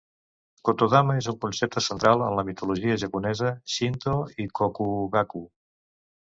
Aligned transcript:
"Kotodama" 0.67 1.17
és 1.19 1.27
un 1.33 1.35
concepte 1.43 1.83
central 1.87 2.23
en 2.29 2.37
la 2.39 2.45
mitologia 2.47 2.97
japonesa, 3.03 3.53
Shinto, 3.75 4.17
i 4.45 4.49
Kokugaku. 4.63 5.45